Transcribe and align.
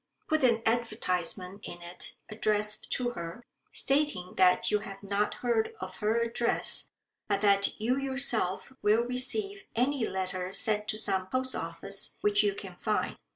Put 0.27 0.43
an 0.43 0.63
advertisement 0.65 1.59
in 1.63 1.79
it 1.83 2.15
addressed 2.27 2.89
to 2.93 3.11
her, 3.11 3.43
stating 3.71 4.33
that 4.33 4.71
you 4.71 4.79
have 4.79 5.03
not 5.03 5.35
heard 5.35 5.75
of 5.79 5.97
her 5.97 6.19
address, 6.21 6.89
but 7.27 7.43
that 7.43 7.79
you 7.79 7.99
yourself 7.99 8.73
will 8.81 9.03
receive 9.03 9.65
any 9.75 10.07
letter 10.07 10.51
sent 10.53 10.87
to 10.87 10.97
some 10.97 11.27
post 11.27 11.53
office 11.53 12.17
which 12.21 12.41
you 12.41 12.55
can 12.55 12.77
find. 12.77 13.15